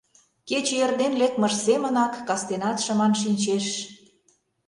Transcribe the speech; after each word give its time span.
кече 0.47 0.75
эрден 0.83 1.13
лекмыж 1.21 1.53
семынак, 1.65 2.13
кастенат 2.27 2.77
шыман 2.85 3.13
шинчеш; 3.21 3.65